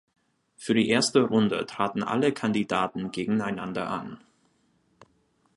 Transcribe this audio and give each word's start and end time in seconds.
Für 0.57 0.73
die 0.73 0.89
erste 0.89 1.21
Runde 1.25 1.63
traten 1.67 2.01
alle 2.01 2.33
Kandidaten 2.33 3.11
gegeneinander 3.11 3.87
an. 3.87 4.17